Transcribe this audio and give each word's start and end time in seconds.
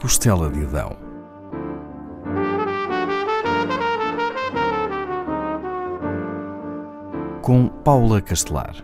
costela 0.00 0.48
de 0.48 0.64
Adão. 0.64 0.96
Com 7.42 7.68
Paula 7.68 8.20
Castelar. 8.22 8.76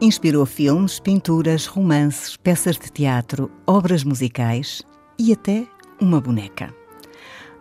Inspirou 0.00 0.46
filmes, 0.46 0.98
pinturas, 0.98 1.66
romances, 1.66 2.34
peças 2.36 2.78
de 2.78 2.90
teatro, 2.90 3.50
obras 3.66 4.02
musicais 4.04 4.82
e 5.18 5.32
até 5.32 5.66
uma 6.00 6.20
boneca. 6.20 6.72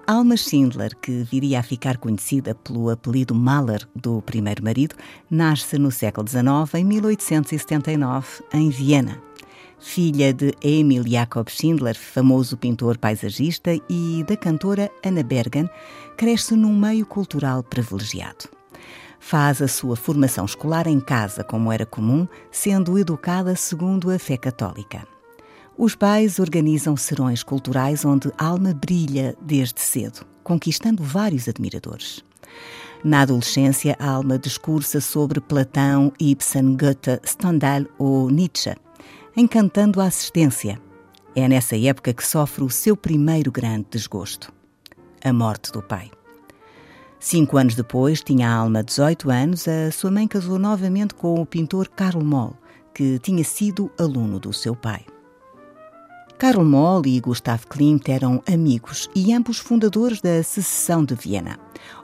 Alma 0.05 0.38
Schindler, 0.38 0.95
que 1.02 1.23
viria 1.23 1.59
a 1.59 1.63
ficar 1.63 1.98
conhecida 1.98 2.55
pelo 2.55 2.89
apelido 2.89 3.35
Mahler 3.35 3.85
do 3.93 4.21
primeiro 4.21 4.63
marido, 4.63 4.95
nasce 5.29 5.77
no 5.77 5.91
século 5.91 6.25
XIX, 6.25 6.75
em 6.75 6.85
1879, 6.85 8.43
em 8.53 8.70
Viena. 8.70 9.21
Filha 9.79 10.34
de 10.34 10.53
Emil 10.62 11.03
Jakob 11.05 11.51
Schindler, 11.51 11.95
famoso 11.95 12.55
pintor 12.55 12.98
paisagista, 12.98 13.71
e 13.89 14.23
da 14.26 14.37
cantora 14.37 14.89
Anna 15.05 15.23
Bergen, 15.23 15.70
cresce 16.15 16.55
num 16.55 16.73
meio 16.73 17.05
cultural 17.05 17.62
privilegiado. 17.62 18.45
Faz 19.20 19.62
a 19.62 19.67
sua 19.67 19.98
formação 19.98 20.45
escolar 20.45 20.87
em 20.87 21.01
casa, 21.01 21.43
como 21.43 21.71
era 21.71 21.85
comum, 21.85 22.27
sendo 22.49 22.98
educada 22.98 23.55
segundo 23.55 24.10
a 24.10 24.17
fé 24.17 24.37
católica. 24.37 25.16
Os 25.77 25.93
pais 25.93 26.39
organizam 26.39 26.97
serões 26.97 27.43
culturais 27.43 28.03
onde 28.03 28.31
Alma 28.35 28.73
brilha 28.73 29.37
desde 29.39 29.79
cedo, 29.79 30.25
conquistando 30.43 31.03
vários 31.03 31.47
admiradores. 31.47 32.25
Na 33.03 33.21
adolescência, 33.21 33.95
Alma 33.99 34.39
discursa 34.39 34.99
sobre 34.99 35.39
Platão, 35.39 36.11
Ibsen, 36.20 36.75
Goethe, 36.75 37.21
Stendhal 37.23 37.85
ou 37.99 38.31
Nietzsche, 38.31 38.75
encantando 39.35 40.01
a 40.01 40.05
assistência. 40.05 40.81
É 41.35 41.48
nessa 41.48 41.77
época 41.77 42.11
que 42.11 42.25
sofre 42.25 42.63
o 42.63 42.71
seu 42.71 42.98
primeiro 42.98 43.51
grande 43.51 43.85
desgosto: 43.91 44.51
a 45.23 45.31
morte 45.31 45.71
do 45.71 45.83
pai. 45.83 46.09
Cinco 47.20 47.55
anos 47.55 47.75
depois, 47.75 48.23
tinha 48.23 48.49
Alma 48.49 48.83
18 48.83 49.29
anos, 49.29 49.67
a 49.67 49.91
sua 49.91 50.09
mãe 50.09 50.27
casou 50.27 50.57
novamente 50.57 51.13
com 51.13 51.39
o 51.39 51.45
pintor 51.45 51.87
Karl 51.89 52.23
Moll, 52.23 52.55
que 52.95 53.20
tinha 53.20 53.43
sido 53.43 53.91
aluno 53.99 54.39
do 54.39 54.51
seu 54.51 54.75
pai. 54.75 55.05
Karl 56.40 56.63
Moll 56.63 57.02
e 57.07 57.20
Gustav 57.20 57.66
Klimt 57.68 58.12
eram 58.12 58.43
amigos 58.48 59.10
e 59.16 59.34
ambos 59.34 59.57
fundadores 59.57 60.21
da 60.21 60.44
Secessão 60.44 61.04
de 61.04 61.16
Viena. 61.16 61.57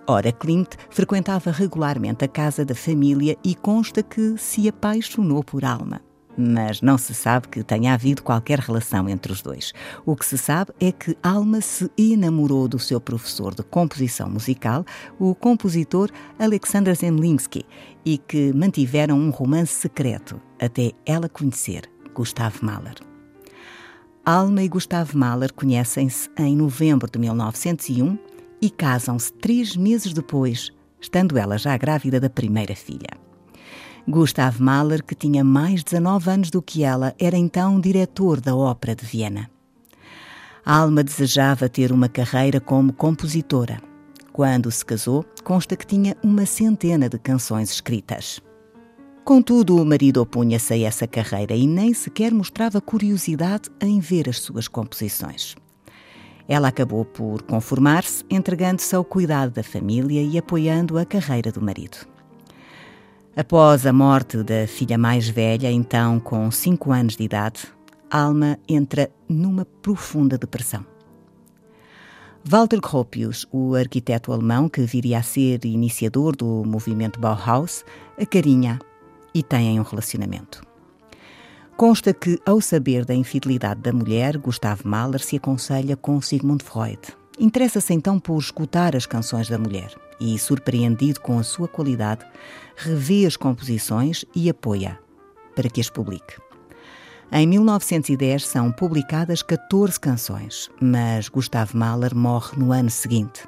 Ora, 0.07 0.31
Klimt 0.31 0.75
frequentava 0.89 1.51
regularmente 1.51 2.25
a 2.25 2.27
casa 2.27 2.65
da 2.65 2.73
família 2.73 3.37
e 3.43 3.53
consta 3.53 4.01
que 4.01 4.35
se 4.37 4.67
apaixonou 4.67 5.43
por 5.43 5.63
Alma 5.63 6.01
mas 6.35 6.81
não 6.81 6.97
se 6.97 7.13
sabe 7.13 7.47
que 7.47 7.63
tenha 7.63 7.93
havido 7.93 8.23
qualquer 8.23 8.57
relação 8.57 9.07
entre 9.07 9.31
os 9.31 9.43
dois. 9.43 9.71
O 10.03 10.15
que 10.15 10.25
se 10.25 10.35
sabe 10.35 10.71
é 10.79 10.91
que 10.91 11.15
Alma 11.21 11.61
se 11.61 11.91
enamorou 11.95 12.67
do 12.67 12.79
seu 12.79 12.99
professor 12.99 13.53
de 13.53 13.61
composição 13.61 14.27
musical, 14.27 14.83
o 15.19 15.35
compositor 15.35 16.09
Alexander 16.39 16.95
Zemlinsky, 16.95 17.63
e 18.03 18.17
que 18.17 18.51
mantiveram 18.51 19.15
um 19.15 19.29
romance 19.29 19.73
secreto 19.73 20.41
até 20.59 20.91
ela 21.05 21.29
conhecer 21.29 21.83
Gustav 22.15 22.55
Mahler. 22.63 23.12
Alma 24.25 24.63
e 24.63 24.69
Gustav 24.69 25.13
Mahler 25.13 25.51
conhecem-se 25.51 26.29
em 26.39 26.55
novembro 26.55 27.11
de 27.11 27.19
1901 27.19 28.17
e 28.61 28.69
casam-se 28.69 29.33
três 29.33 29.75
meses 29.75 30.13
depois, 30.13 30.71
estando 31.01 31.37
ela 31.37 31.57
já 31.57 31.75
grávida 31.75 32.21
da 32.21 32.29
primeira 32.29 32.73
filha. 32.73 33.09
Gustav 34.07 34.61
Mahler, 34.61 35.03
que 35.03 35.13
tinha 35.13 35.43
mais 35.43 35.83
19 35.83 36.29
anos 36.29 36.49
do 36.49 36.61
que 36.61 36.85
ela, 36.85 37.13
era 37.19 37.35
então 37.35 37.81
diretor 37.81 38.39
da 38.39 38.55
Ópera 38.55 38.95
de 38.95 39.05
Viena. 39.05 39.51
Alma 40.65 41.03
desejava 41.03 41.67
ter 41.67 41.91
uma 41.91 42.07
carreira 42.07 42.61
como 42.61 42.93
compositora. 42.93 43.81
Quando 44.31 44.71
se 44.71 44.85
casou, 44.85 45.25
consta 45.43 45.75
que 45.75 45.85
tinha 45.85 46.15
uma 46.23 46.45
centena 46.45 47.09
de 47.09 47.19
canções 47.19 47.71
escritas. 47.71 48.41
Contudo, 49.23 49.81
o 49.81 49.85
marido 49.85 50.21
opunha-se 50.21 50.73
a 50.73 50.79
essa 50.79 51.07
carreira 51.07 51.55
e 51.55 51.65
nem 51.65 51.93
sequer 51.93 52.33
mostrava 52.33 52.81
curiosidade 52.81 53.69
em 53.79 53.99
ver 54.01 54.27
as 54.27 54.39
suas 54.39 54.67
composições. 54.67 55.55
Ela 56.45 56.67
acabou 56.67 57.05
por 57.05 57.41
conformar-se, 57.43 58.25
entregando-se 58.29 58.93
ao 58.93 59.05
cuidado 59.05 59.51
da 59.53 59.63
família 59.63 60.21
e 60.21 60.37
apoiando 60.37 60.97
a 60.97 61.05
carreira 61.05 61.53
do 61.53 61.61
marido. 61.61 62.05
Após 63.33 63.85
a 63.85 63.93
morte 63.93 64.43
da 64.43 64.67
filha 64.67 64.97
mais 64.97 65.29
velha, 65.29 65.71
então 65.71 66.19
com 66.19 66.51
5 66.51 66.91
anos 66.91 67.15
de 67.15 67.23
idade, 67.23 67.61
Alma 68.11 68.59
entra 68.67 69.09
numa 69.27 69.65
profunda 69.81 70.37
depressão. 70.37 70.85
Walter 72.43 72.81
Gropius, 72.81 73.47
o 73.53 73.73
arquiteto 73.73 74.33
alemão 74.33 74.67
que 74.67 74.81
viria 74.81 75.19
a 75.19 75.23
ser 75.23 75.63
iniciador 75.63 76.35
do 76.35 76.63
movimento 76.65 77.19
Bauhaus, 77.19 77.85
acarinha 78.21 78.79
e 79.33 79.41
têm 79.41 79.79
um 79.79 79.83
relacionamento. 79.83 80.61
Consta 81.75 82.13
que, 82.13 82.39
ao 82.45 82.61
saber 82.61 83.03
da 83.03 83.15
infidelidade 83.15 83.81
da 83.81 83.91
mulher, 83.91 84.37
Gustav 84.37 84.81
Mahler 84.85 85.21
se 85.21 85.37
aconselha 85.37 85.97
com 85.97 86.21
Sigmund 86.21 86.63
Freud. 86.63 86.99
Interessa-se 87.39 87.93
então 87.93 88.19
por 88.19 88.37
escutar 88.37 88.95
as 88.95 89.07
canções 89.07 89.49
da 89.49 89.57
mulher 89.57 89.93
e, 90.19 90.37
surpreendido 90.37 91.19
com 91.19 91.39
a 91.39 91.43
sua 91.43 91.67
qualidade, 91.67 92.25
revê 92.75 93.25
as 93.25 93.35
composições 93.35 94.23
e 94.35 94.49
apoia 94.49 94.99
para 95.55 95.69
que 95.69 95.81
as 95.81 95.89
publique. 95.89 96.35
Em 97.31 97.47
1910 97.47 98.45
são 98.45 98.71
publicadas 98.71 99.41
14 99.41 99.99
canções, 99.99 100.69
mas 100.79 101.27
Gustav 101.27 101.73
Mahler 101.73 102.15
morre 102.15 102.55
no 102.57 102.71
ano 102.71 102.91
seguinte. 102.91 103.47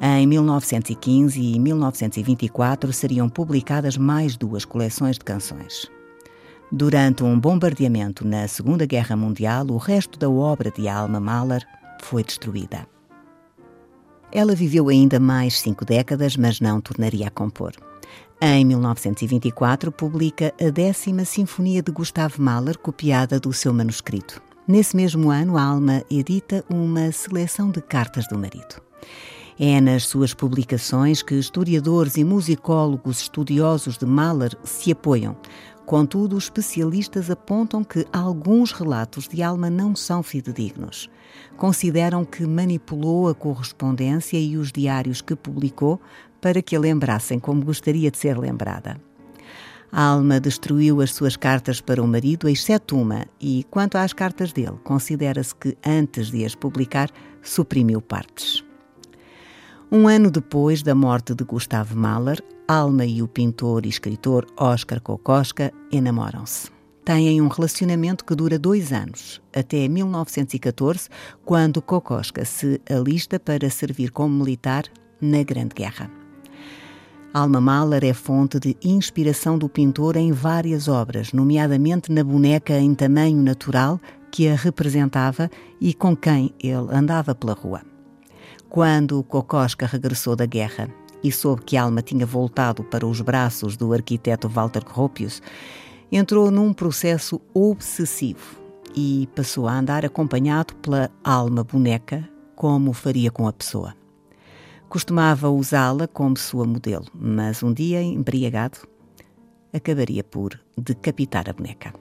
Em 0.00 0.26
1915 0.26 1.40
e 1.40 1.58
1924 1.58 2.92
seriam 2.92 3.28
publicadas 3.28 3.96
mais 3.96 4.36
duas 4.36 4.64
coleções 4.64 5.16
de 5.16 5.24
canções. 5.24 5.90
Durante 6.70 7.22
um 7.22 7.38
bombardeamento 7.38 8.26
na 8.26 8.48
Segunda 8.48 8.84
Guerra 8.84 9.16
Mundial, 9.16 9.66
o 9.68 9.76
resto 9.76 10.18
da 10.18 10.28
obra 10.28 10.70
de 10.70 10.88
Alma 10.88 11.20
Mahler 11.20 11.64
foi 12.02 12.24
destruída. 12.24 12.86
Ela 14.32 14.54
viveu 14.54 14.88
ainda 14.88 15.20
mais 15.20 15.60
cinco 15.60 15.84
décadas, 15.84 16.36
mas 16.36 16.60
não 16.60 16.80
tornaria 16.80 17.28
a 17.28 17.30
compor. 17.30 17.72
Em 18.40 18.64
1924, 18.64 19.92
publica 19.92 20.52
a 20.60 20.70
décima 20.70 21.24
Sinfonia 21.24 21.80
de 21.80 21.92
Gustav 21.92 22.36
Mahler, 22.38 22.76
copiada 22.76 23.38
do 23.38 23.52
seu 23.52 23.72
manuscrito. 23.72 24.42
Nesse 24.66 24.96
mesmo 24.96 25.30
ano, 25.30 25.56
Alma 25.56 26.02
edita 26.10 26.64
uma 26.68 27.12
seleção 27.12 27.70
de 27.70 27.80
cartas 27.80 28.26
do 28.26 28.36
marido. 28.36 28.82
É 29.58 29.80
nas 29.80 30.06
suas 30.06 30.34
publicações 30.34 31.22
que 31.22 31.34
historiadores 31.34 32.16
e 32.16 32.24
musicólogos 32.24 33.20
estudiosos 33.20 33.96
de 33.96 34.04
Mahler 34.04 34.56
se 34.64 34.90
apoiam, 34.90 35.36
Contudo, 35.86 36.38
especialistas 36.38 37.30
apontam 37.30 37.84
que 37.84 38.06
alguns 38.10 38.72
relatos 38.72 39.28
de 39.28 39.42
Alma 39.42 39.68
não 39.68 39.94
são 39.94 40.22
fidedignos. 40.22 41.10
Consideram 41.58 42.24
que 42.24 42.46
manipulou 42.46 43.28
a 43.28 43.34
correspondência 43.34 44.38
e 44.38 44.56
os 44.56 44.72
diários 44.72 45.20
que 45.20 45.36
publicou 45.36 46.00
para 46.40 46.62
que 46.62 46.74
a 46.74 46.80
lembrassem 46.80 47.38
como 47.38 47.64
gostaria 47.64 48.10
de 48.10 48.16
ser 48.16 48.38
lembrada. 48.38 48.98
A 49.92 50.04
Alma 50.06 50.40
destruiu 50.40 51.02
as 51.02 51.12
suas 51.12 51.36
cartas 51.36 51.82
para 51.82 52.02
o 52.02 52.08
marido, 52.08 52.48
exceto 52.48 52.96
uma, 52.96 53.26
e 53.38 53.64
quanto 53.70 53.96
às 53.96 54.12
cartas 54.12 54.52
dele, 54.52 54.78
considera-se 54.82 55.54
que 55.54 55.76
antes 55.86 56.30
de 56.30 56.44
as 56.44 56.54
publicar, 56.54 57.10
suprimiu 57.42 58.00
partes. 58.00 58.64
Um 59.92 60.08
ano 60.08 60.30
depois 60.30 60.82
da 60.82 60.94
morte 60.94 61.34
de 61.34 61.44
Gustav 61.44 61.94
Mahler, 61.94 62.42
Alma 62.66 63.04
e 63.04 63.22
o 63.22 63.28
pintor 63.28 63.84
e 63.84 63.88
escritor 63.88 64.46
Oscar 64.56 65.00
Kokoschka 65.00 65.72
enamoram-se. 65.92 66.70
Têm 67.04 67.40
um 67.40 67.48
relacionamento 67.48 68.24
que 68.24 68.34
dura 68.34 68.58
dois 68.58 68.92
anos, 68.92 69.42
até 69.54 69.86
1914, 69.86 71.08
quando 71.44 71.82
Kokoschka 71.82 72.44
se 72.46 72.80
alista 72.90 73.38
para 73.38 73.68
servir 73.68 74.10
como 74.10 74.42
militar 74.42 74.84
na 75.20 75.42
Grande 75.42 75.74
Guerra. 75.74 76.10
Alma 77.34 77.60
Mahler 77.60 78.04
é 78.04 78.14
fonte 78.14 78.58
de 78.58 78.76
inspiração 78.82 79.58
do 79.58 79.68
pintor 79.68 80.16
em 80.16 80.32
várias 80.32 80.88
obras, 80.88 81.32
nomeadamente 81.32 82.10
na 82.10 82.24
boneca 82.24 82.78
em 82.78 82.94
tamanho 82.94 83.42
natural 83.42 84.00
que 84.30 84.48
a 84.48 84.54
representava 84.54 85.50
e 85.80 85.92
com 85.92 86.16
quem 86.16 86.54
ele 86.58 86.88
andava 86.90 87.34
pela 87.34 87.52
rua. 87.52 87.93
Quando 88.68 89.22
Kokoschka 89.22 89.86
regressou 89.86 90.34
da 90.34 90.46
guerra 90.46 90.88
e 91.22 91.30
soube 91.30 91.62
que 91.62 91.76
Alma 91.76 92.02
tinha 92.02 92.26
voltado 92.26 92.82
para 92.84 93.06
os 93.06 93.20
braços 93.20 93.76
do 93.76 93.92
arquiteto 93.92 94.48
Walter 94.48 94.84
Gropius, 94.84 95.40
entrou 96.10 96.50
num 96.50 96.72
processo 96.72 97.40
obsessivo 97.52 98.58
e 98.94 99.28
passou 99.34 99.66
a 99.66 99.78
andar 99.78 100.04
acompanhado 100.04 100.74
pela 100.76 101.10
alma 101.22 101.64
boneca, 101.64 102.28
como 102.54 102.92
faria 102.92 103.30
com 103.30 103.48
a 103.48 103.52
pessoa. 103.52 103.94
Costumava 104.88 105.48
usá-la 105.48 106.06
como 106.06 106.36
sua 106.36 106.64
modelo, 106.64 107.06
mas 107.14 107.62
um 107.62 107.72
dia, 107.72 108.00
embriagado, 108.00 108.78
acabaria 109.72 110.22
por 110.22 110.60
decapitar 110.78 111.48
a 111.48 111.52
boneca. 111.52 111.92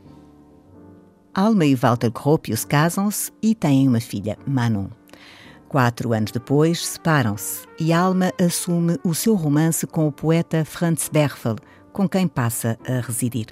Alma 1.34 1.66
e 1.66 1.74
Walter 1.74 2.12
Gropius 2.12 2.64
casam-se 2.64 3.32
e 3.42 3.56
têm 3.56 3.88
uma 3.88 4.00
filha, 4.00 4.38
Manon. 4.46 4.90
Quatro 5.74 6.14
anos 6.14 6.30
depois, 6.30 6.86
separam-se 6.86 7.66
e 7.80 7.92
Alma 7.92 8.32
assume 8.40 9.00
o 9.04 9.16
seu 9.16 9.34
romance 9.34 9.88
com 9.88 10.08
o 10.08 10.12
poeta 10.12 10.64
Franz 10.64 11.10
Berfel, 11.12 11.56
com 11.92 12.08
quem 12.08 12.28
passa 12.28 12.78
a 12.88 13.02
residir. 13.02 13.48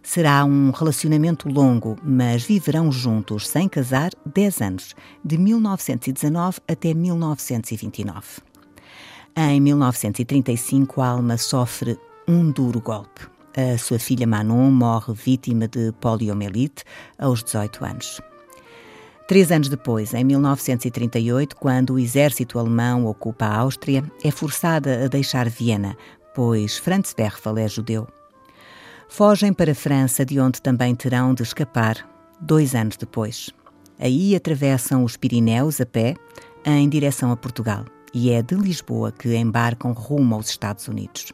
Será 0.00 0.44
um 0.44 0.70
relacionamento 0.70 1.48
longo, 1.48 1.96
mas 2.04 2.44
viverão 2.44 2.92
juntos, 2.92 3.48
sem 3.48 3.68
casar, 3.68 4.12
10 4.24 4.60
anos, 4.60 4.94
de 5.24 5.36
1919 5.36 6.60
até 6.68 6.94
1929. 6.94 8.42
Em 9.36 9.60
1935, 9.60 11.02
Alma 11.02 11.36
sofre 11.36 11.98
um 12.28 12.48
duro 12.52 12.80
golpe. 12.80 13.26
A 13.56 13.76
sua 13.76 13.98
filha 13.98 14.24
Manon 14.24 14.70
morre 14.70 15.12
vítima 15.14 15.66
de 15.66 15.90
poliomielite 16.00 16.84
aos 17.18 17.42
18 17.42 17.84
anos. 17.84 18.29
Três 19.30 19.52
anos 19.52 19.68
depois, 19.68 20.12
em 20.12 20.24
1938, 20.24 21.54
quando 21.54 21.90
o 21.90 21.98
exército 22.00 22.58
alemão 22.58 23.06
ocupa 23.06 23.44
a 23.44 23.58
Áustria, 23.58 24.02
é 24.24 24.30
forçada 24.32 25.04
a 25.04 25.06
deixar 25.06 25.48
Viena, 25.48 25.96
pois 26.34 26.76
Franz 26.76 27.14
Werfel 27.16 27.56
é 27.58 27.68
judeu. 27.68 28.08
Fogem 29.08 29.52
para 29.52 29.70
a 29.70 29.74
França, 29.76 30.26
de 30.26 30.40
onde 30.40 30.60
também 30.60 30.96
terão 30.96 31.32
de 31.32 31.44
escapar 31.44 32.10
dois 32.40 32.74
anos 32.74 32.96
depois. 32.96 33.50
Aí 34.00 34.34
atravessam 34.34 35.04
os 35.04 35.16
Pirineus 35.16 35.80
a 35.80 35.86
pé, 35.86 36.16
em 36.64 36.88
direção 36.88 37.30
a 37.30 37.36
Portugal, 37.36 37.84
e 38.12 38.32
é 38.32 38.42
de 38.42 38.56
Lisboa 38.56 39.12
que 39.12 39.32
embarcam 39.36 39.92
rumo 39.92 40.34
aos 40.34 40.50
Estados 40.50 40.88
Unidos. 40.88 41.32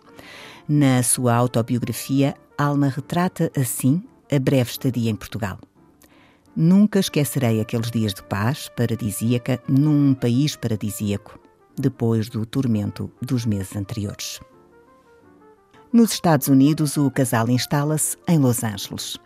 Na 0.69 1.03
sua 1.03 1.35
autobiografia, 1.35 2.35
Alma 2.59 2.89
retrata 2.89 3.51
assim 3.59 4.03
a 4.31 4.39
breve 4.39 4.73
estadia 4.73 5.11
em 5.11 5.17
Portugal. 5.17 5.59
Nunca 6.57 6.99
esquecerei 6.99 7.61
aqueles 7.61 7.91
dias 7.91 8.15
de 8.15 8.23
paz 8.23 8.71
paradisíaca 8.75 9.61
num 9.69 10.15
país 10.15 10.57
paradisíaco, 10.57 11.39
depois 11.79 12.31
do 12.31 12.47
tormento 12.47 13.13
dos 13.21 13.45
meses 13.45 13.77
anteriores. 13.77 14.41
Nos 15.93 16.13
Estados 16.13 16.49
Unidos, 16.49 16.97
o 16.97 17.11
casal 17.11 17.51
instala-se 17.51 18.17
em 18.27 18.39
Los 18.39 18.65
Angeles. 18.65 19.19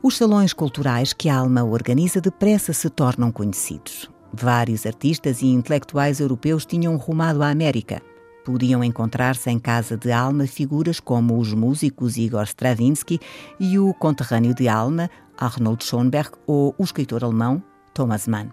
Os 0.00 0.16
salões 0.16 0.52
culturais 0.52 1.12
que 1.12 1.28
a 1.28 1.38
Alma 1.38 1.64
organiza 1.64 2.20
depressa 2.20 2.72
se 2.72 2.88
tornam 2.88 3.32
conhecidos. 3.32 4.08
Vários 4.32 4.86
artistas 4.86 5.42
e 5.42 5.46
intelectuais 5.46 6.20
europeus 6.20 6.64
tinham 6.64 6.96
rumado 6.96 7.42
à 7.42 7.50
América. 7.50 8.00
Podiam 8.44 8.84
encontrar-se 8.84 9.50
em 9.50 9.58
casa 9.58 9.96
de 9.96 10.12
Alma 10.12 10.46
figuras 10.46 11.00
como 11.00 11.38
os 11.38 11.52
músicos 11.52 12.16
Igor 12.16 12.44
Stravinsky 12.44 13.18
e 13.58 13.80
o 13.80 13.92
conterrâneo 13.92 14.54
de 14.54 14.68
Alma, 14.68 15.10
Arnold 15.38 15.84
Schoenberg, 15.84 16.32
ou 16.46 16.74
o 16.76 16.84
escritor 16.84 17.24
alemão 17.24 17.62
Thomas 17.94 18.26
Mann. 18.26 18.50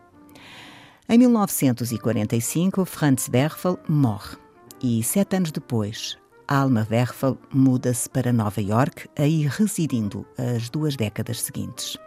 Em 1.10 1.18
1945, 1.18 2.86
Franz 2.86 3.30
Werfel 3.32 3.78
morre 3.88 4.38
e, 4.82 5.04
sete 5.04 5.36
anos 5.36 5.52
depois, 5.52 6.18
Alma 6.48 6.88
Werfel 6.90 7.38
muda-se 7.54 8.10
para 8.10 8.32
Nova 8.32 8.62
York, 8.62 9.08
aí 9.18 9.48
residindo 9.48 10.26
as 10.38 10.70
duas 10.70 10.96
décadas 10.96 11.42
seguintes. 11.42 11.98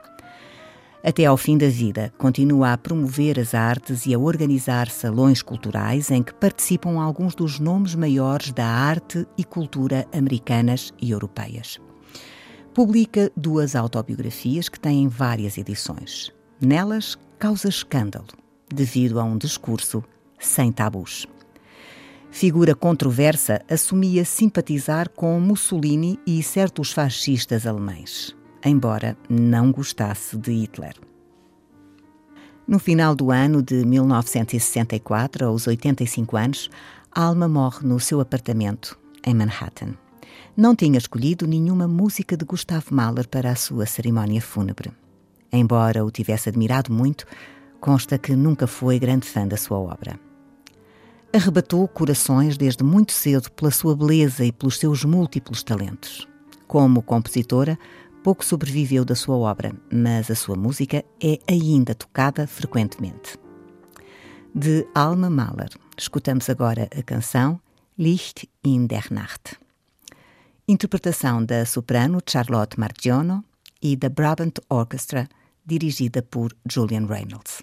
Até 1.03 1.27
ao 1.27 1.37
fim 1.37 1.57
da 1.57 1.69
vida, 1.69 2.13
continua 2.19 2.73
a 2.73 2.79
promover 2.79 3.39
as 3.39 3.55
artes 3.55 4.05
e 4.05 4.15
a 4.15 4.19
organizar 4.19 4.89
salões 4.89 5.43
culturais 5.43 6.11
em 6.11 6.23
que 6.23 6.35
participam 6.35 7.01
alguns 7.01 7.35
dos 7.35 7.61
nomes 7.61 7.95
maiores 7.95 8.53
da 8.53 8.67
arte 8.67 9.27
e 9.37 9.45
cultura 9.45 10.07
americanas 10.13 10.93
e 11.01 11.11
europeias. 11.11 11.79
Publica 12.79 13.29
duas 13.37 13.75
autobiografias 13.75 14.69
que 14.69 14.79
têm 14.79 15.09
várias 15.09 15.59
edições. 15.59 16.33
Nelas, 16.61 17.19
causa 17.37 17.69
escândalo, 17.69 18.29
devido 18.73 19.19
a 19.19 19.25
um 19.25 19.37
discurso 19.37 20.05
sem 20.39 20.71
tabus 20.71 21.27
figura 22.31 22.73
controversa, 22.73 23.61
assumia 23.69 24.25
simpatizar 24.25 25.09
com 25.11 25.41
Mussolini 25.41 26.21
e 26.25 26.41
certos 26.41 26.93
fascistas 26.93 27.67
alemães, 27.67 28.37
embora 28.65 29.17
não 29.29 29.73
gostasse 29.73 30.37
de 30.37 30.53
Hitler. 30.53 30.95
No 32.65 32.79
final 32.79 33.13
do 33.17 33.33
ano 33.33 33.61
de 33.61 33.85
1964, 33.85 35.47
aos 35.47 35.67
85 35.67 36.37
anos, 36.37 36.71
Alma 37.11 37.49
morre 37.49 37.85
no 37.85 37.99
seu 37.99 38.21
apartamento, 38.21 38.97
em 39.27 39.35
Manhattan. 39.35 39.97
Não 40.59 40.75
tinha 40.77 40.99
escolhido 40.99 41.47
nenhuma 41.47 41.89
música 41.89 42.37
de 42.37 42.45
Gustav 42.45 42.85
Mahler 42.91 43.29
para 43.29 43.53
a 43.53 43.57
sua 43.57 43.87
cerimónia 43.87 44.43
fúnebre. 44.43 44.91
Embora 45.51 46.05
o 46.05 46.11
tivesse 46.11 46.51
admirado 46.51 46.93
muito, 46.93 47.25
consta 47.81 48.19
que 48.19 48.37
nunca 48.37 48.67
foi 48.67 48.99
grande 48.99 49.27
fã 49.27 49.47
da 49.47 49.57
sua 49.57 49.79
obra 49.79 50.19
arrebatou 51.33 51.87
corações 51.87 52.57
desde 52.57 52.83
muito 52.83 53.13
cedo 53.13 53.51
pela 53.53 53.71
sua 53.71 53.95
beleza 53.95 54.45
e 54.45 54.53
pelos 54.53 54.79
seus 54.79 55.05
múltiplos 55.05 55.63
talentos. 55.63 56.27
Como 56.67 57.03
compositora, 57.03 57.79
pouco 58.23 58.45
sobreviveu 58.45 59.05
da 59.05 59.15
sua 59.15 59.37
obra, 59.37 59.73
mas 59.93 60.31
a 60.31 60.35
sua 60.35 60.57
música 60.57 61.05
é 61.23 61.39
ainda 61.49 61.95
tocada 61.95 62.47
frequentemente. 62.47 63.39
De 64.55 64.87
Alma 64.95 65.31
Mahler, 65.31 65.71
escutamos 65.97 66.49
agora 66.49 66.89
a 66.97 67.03
canção 67.03 67.61
Licht 67.99 68.49
in 68.65 68.87
der 68.87 69.07
Nacht. 69.11 69.59
Interpretação 70.71 71.43
da 71.43 71.65
soprano 71.65 72.21
Charlotte 72.27 72.79
Margiono 72.79 73.43
e 73.81 73.97
da 73.97 74.11
Brabant 74.11 74.59
Orchestra, 74.69 75.27
dirigida 75.65 76.21
por 76.21 76.55
Julian 76.71 77.07
Reynolds. 77.07 77.63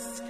first 0.00 0.29